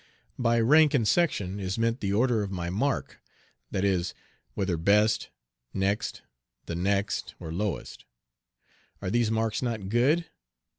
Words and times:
By 0.39 0.59
rank 0.59 0.95
in 0.95 1.05
section 1.05 1.59
is 1.59 1.77
meant 1.77 1.99
the 1.99 2.11
order 2.11 2.41
of 2.41 2.49
my 2.49 2.71
mark 2.71 3.21
that 3.69 3.85
is, 3.85 4.15
whether 4.55 4.75
best, 4.75 5.29
next, 5.75 6.23
the 6.65 6.73
next, 6.73 7.35
or 7.39 7.51
lowest. 7.53 8.05
Are 8.99 9.11
these 9.11 9.29
marks 9.29 9.61
not 9.61 9.89
good? 9.89 10.25